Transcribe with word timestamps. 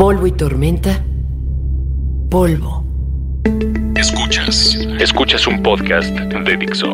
Polvo 0.00 0.26
y 0.26 0.32
tormenta. 0.32 1.04
Polvo. 2.30 2.82
Escuchas. 3.94 4.74
Escuchas 4.98 5.46
un 5.46 5.62
podcast 5.62 6.08
de 6.08 6.56
Dixo. 6.56 6.88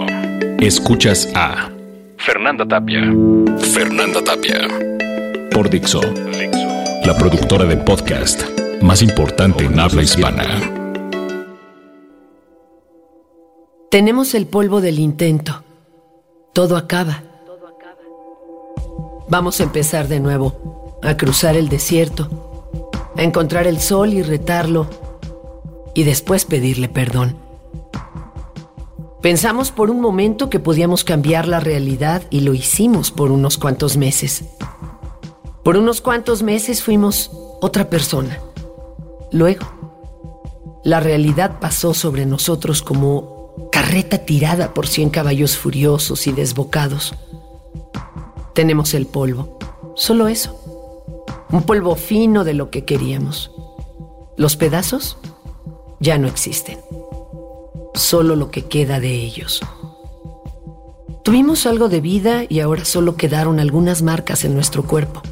Escuchas 0.59 1.31
a 1.37 1.71
Fernanda 2.17 2.67
Tapia. 2.67 3.03
Fernanda 3.73 4.25
Tapia. 4.25 4.59
Por 5.53 5.71
Dixo. 5.71 6.01
La 7.05 7.17
productora 7.17 7.65
de 7.67 7.77
podcast 7.77 8.43
más 8.83 9.03
importante 9.03 9.67
en 9.67 9.79
habla 9.79 10.03
hispana. 10.03 10.43
Tenemos 13.89 14.35
el 14.35 14.49
polvo 14.49 14.81
del 14.81 14.99
intento. 14.99 15.63
Todo 16.53 16.77
acaba. 16.77 17.23
Vamos 19.29 19.61
a 19.61 19.63
empezar 19.63 20.09
de 20.09 20.19
nuevo, 20.19 20.99
a 21.05 21.17
cruzar 21.17 21.55
el 21.55 21.69
desierto, 21.69 22.46
a 23.17 23.23
encontrar 23.23 23.67
el 23.67 23.81
sol 23.81 24.13
y 24.13 24.23
retarlo, 24.23 24.87
y 25.95 26.05
después 26.05 26.45
pedirle 26.45 26.89
perdón. 26.89 27.37
Pensamos 29.23 29.73
por 29.73 29.91
un 29.91 30.01
momento 30.01 30.51
que 30.51 30.61
podíamos 30.61 31.03
cambiar 31.03 31.49
la 31.49 31.59
realidad 31.59 32.23
y 32.31 32.41
lo 32.41 32.55
hicimos 32.55 33.11
por 33.11 33.33
unos 33.33 33.59
cuantos 33.59 33.97
meses. 33.97 34.45
Por 35.65 35.77
unos 35.77 36.01
cuantos 36.01 36.43
meses 36.43 36.83
fuimos 36.83 37.33
otra 37.61 37.91
persona. 37.91 38.39
Luego, 39.33 39.67
la 40.85 41.01
realidad 41.01 41.59
pasó 41.59 41.93
sobre 41.93 42.27
nosotros 42.27 42.83
como 42.83 43.69
carreta 43.73 44.19
tirada 44.19 44.75
por 44.75 44.87
cien 44.87 45.11
caballos 45.11 45.57
furiosos 45.57 46.29
y 46.29 46.33
desbocados. 46.33 47.15
Tenemos 48.55 48.95
el 48.95 49.07
polvo, 49.07 49.59
solo 49.97 50.29
eso. 50.29 50.66
Un 51.51 51.63
polvo 51.63 51.95
fino 51.95 52.45
de 52.45 52.55
lo 52.55 52.71
que 52.71 52.85
queríamos. 52.85 53.53
Los 54.37 54.57
pedazos 54.57 55.17
ya 56.01 56.19
no 56.19 56.27
existen. 56.27 56.79
Solo 57.95 58.37
lo 58.37 58.51
que 58.51 58.65
queda 58.65 59.01
de 59.01 59.15
ellos. 59.15 59.63
Tuvimos 61.23 61.67
algo 61.67 61.89
de 61.89 62.01
vida 62.01 62.43
y 62.49 62.61
ahora 62.61 62.85
solo 62.85 63.17
quedaron 63.17 63.59
algunas 63.59 64.03
marcas 64.03 64.45
en 64.45 64.55
nuestro 64.55 64.85
cuerpo. 64.85 65.23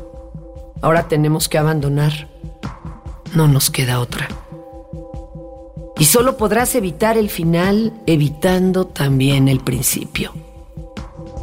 Ahora 0.80 1.08
tenemos 1.08 1.48
que 1.48 1.58
abandonar. 1.58 2.28
No 3.34 3.48
nos 3.48 3.70
queda 3.70 4.00
otra. 4.00 4.28
Y 5.98 6.06
solo 6.06 6.36
podrás 6.36 6.75
evitar 6.75 7.16
el 7.16 7.31
final 7.31 7.92
evitando 8.06 8.86
también 8.86 9.48
el 9.48 9.60
principio. 9.60 10.33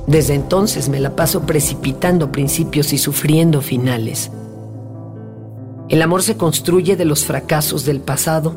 Desde 0.08 0.34
entonces 0.34 0.90
me 0.90 1.00
la 1.00 1.16
paso 1.16 1.45
precipitando 1.45 2.32
principios 2.32 2.92
y 2.92 2.98
sufriendo 2.98 3.62
finales. 3.62 4.32
El 5.92 6.02
amor 6.02 6.23
se 6.23 6.38
construye 6.38 6.95
de 6.95 7.06
los 7.06 7.25
fracasos 7.25 7.86
del 7.86 8.00
pasado 8.00 8.56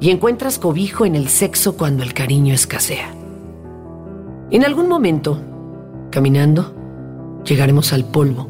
y 0.00 0.10
encuentras 0.10 0.58
cobijo 0.58 1.06
en 1.06 1.14
el 1.14 1.28
sexo 1.28 1.76
cuando 1.76 2.02
el 2.02 2.12
cariño 2.12 2.52
escasea. 2.52 3.14
En 4.50 4.64
algún 4.64 4.88
momento, 4.88 5.40
caminando, 6.10 6.74
llegaremos 7.44 7.92
al 7.92 8.04
polvo, 8.04 8.48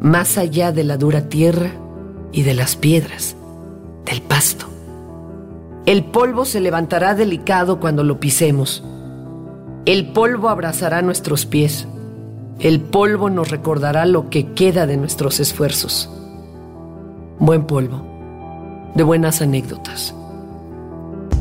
más 0.00 0.36
allá 0.36 0.72
de 0.72 0.82
la 0.82 0.96
dura 0.96 1.28
tierra 1.28 1.70
y 2.32 2.42
de 2.42 2.54
las 2.54 2.74
piedras, 2.74 3.36
del 4.04 4.20
pasto. 4.22 4.66
El 5.86 6.04
polvo 6.04 6.44
se 6.44 6.58
levantará 6.58 7.14
delicado 7.14 7.78
cuando 7.78 8.02
lo 8.02 8.18
pisemos 8.18 8.82
el 9.88 10.08
polvo 10.08 10.50
abrazará 10.50 11.00
nuestros 11.00 11.46
pies. 11.46 11.88
El 12.60 12.82
polvo 12.82 13.30
nos 13.30 13.50
recordará 13.50 14.04
lo 14.04 14.28
que 14.28 14.52
queda 14.52 14.86
de 14.86 14.98
nuestros 14.98 15.40
esfuerzos. 15.40 16.10
Buen 17.38 17.66
polvo, 17.66 18.02
de 18.94 19.02
buenas 19.02 19.42
anécdotas. 19.42 20.14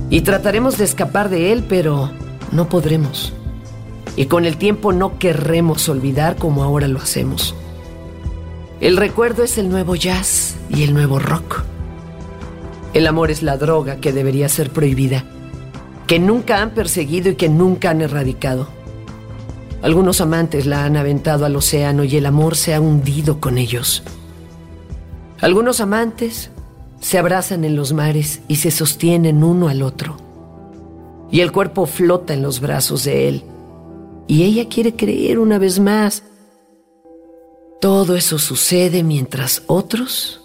Y 0.09 0.21
trataremos 0.21 0.77
de 0.77 0.85
escapar 0.85 1.29
de 1.29 1.51
él, 1.51 1.65
pero 1.67 2.11
no 2.51 2.69
podremos. 2.69 3.33
Y 4.15 4.25
con 4.25 4.45
el 4.45 4.57
tiempo 4.57 4.93
no 4.93 5.19
querremos 5.19 5.89
olvidar 5.89 6.37
como 6.37 6.63
ahora 6.63 6.87
lo 6.87 6.99
hacemos. 6.99 7.55
El 8.79 8.97
recuerdo 8.97 9.43
es 9.43 9.57
el 9.57 9.69
nuevo 9.69 9.95
jazz 9.95 10.55
y 10.69 10.83
el 10.83 10.93
nuevo 10.93 11.19
rock. 11.19 11.63
El 12.93 13.07
amor 13.07 13.31
es 13.31 13.43
la 13.43 13.57
droga 13.57 13.97
que 13.97 14.13
debería 14.13 14.49
ser 14.49 14.71
prohibida 14.71 15.23
que 16.07 16.19
nunca 16.19 16.61
han 16.61 16.71
perseguido 16.71 17.29
y 17.29 17.35
que 17.35 17.49
nunca 17.49 17.89
han 17.89 18.01
erradicado. 18.01 18.69
Algunos 19.81 20.21
amantes 20.21 20.65
la 20.65 20.85
han 20.85 20.95
aventado 20.95 21.45
al 21.45 21.55
océano 21.55 22.05
y 22.05 22.15
el 22.15 22.25
amor 22.25 22.55
se 22.55 22.73
ha 22.73 22.81
hundido 22.81 23.39
con 23.39 23.57
ellos. 23.57 24.03
Algunos 25.39 25.79
amantes 25.79 26.49
se 26.99 27.17
abrazan 27.17 27.63
en 27.63 27.75
los 27.75 27.93
mares 27.93 28.41
y 28.47 28.57
se 28.57 28.71
sostienen 28.71 29.43
uno 29.43 29.69
al 29.69 29.81
otro. 29.81 30.17
Y 31.31 31.41
el 31.41 31.51
cuerpo 31.51 31.85
flota 31.85 32.33
en 32.33 32.41
los 32.41 32.59
brazos 32.59 33.03
de 33.03 33.27
él. 33.27 33.43
Y 34.27 34.43
ella 34.43 34.67
quiere 34.67 34.95
creer 34.95 35.39
una 35.39 35.57
vez 35.57 35.79
más. 35.79 36.23
Todo 37.79 38.15
eso 38.15 38.39
sucede 38.39 39.03
mientras 39.03 39.63
otros 39.67 40.41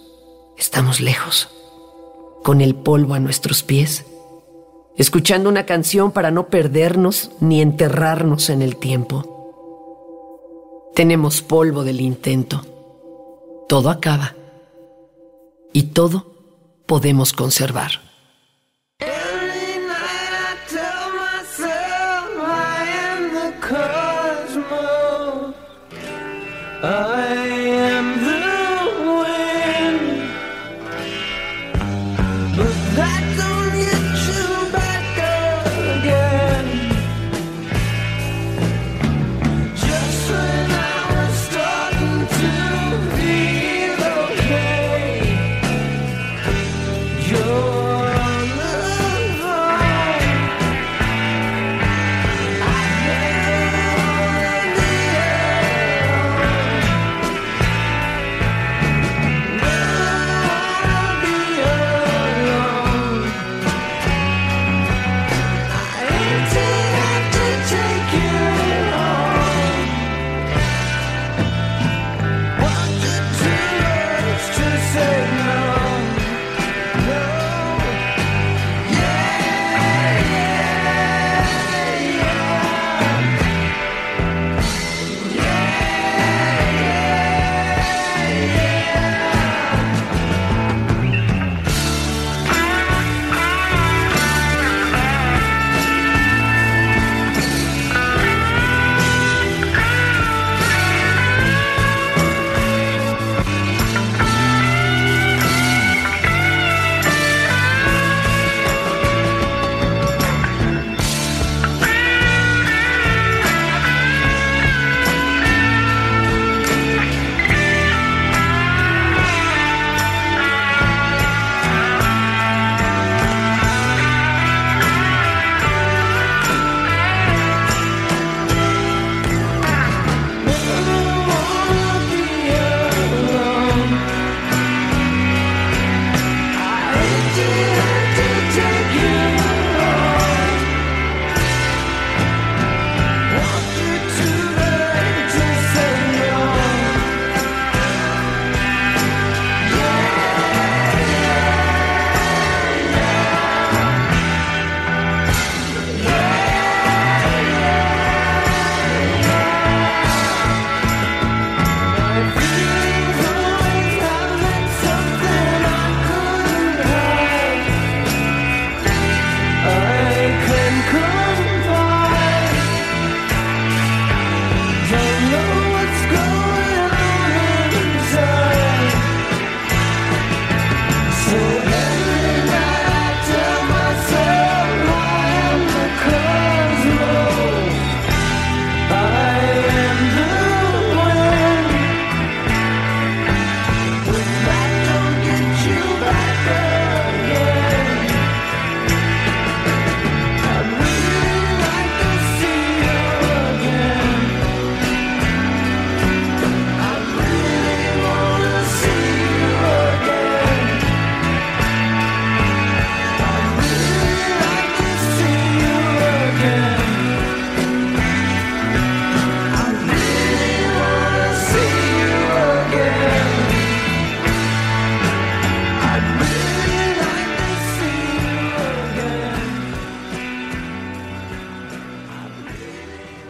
estamos 0.57 1.01
lejos, 1.01 1.49
con 2.43 2.61
el 2.61 2.75
polvo 2.75 3.15
a 3.15 3.19
nuestros 3.19 3.63
pies 3.63 4.05
escuchando 4.97 5.49
una 5.49 5.65
canción 5.65 6.11
para 6.11 6.31
no 6.31 6.47
perdernos 6.47 7.31
ni 7.39 7.61
enterrarnos 7.61 8.49
en 8.49 8.61
el 8.61 8.77
tiempo. 8.77 9.29
Tenemos 10.93 11.41
polvo 11.41 11.83
del 11.83 12.01
intento. 12.01 12.61
Todo 13.67 13.89
acaba 13.89 14.35
y 15.73 15.83
todo 15.83 16.31
podemos 16.85 17.33
conservar. 17.33 18.03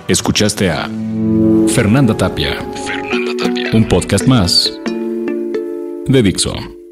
Escuchaste 0.07 0.69
a 0.69 0.89
Fernanda 1.69 2.15
Tapia. 2.15 2.61
Fernanda 2.85 3.31
Tapia. 3.41 3.69
Un 3.73 3.87
podcast 3.87 4.27
más 4.27 4.71
de 6.07 6.21
Dixo. 6.21 6.82